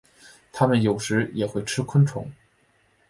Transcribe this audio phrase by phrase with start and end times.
[0.51, 2.27] 它们有时也会吃昆虫。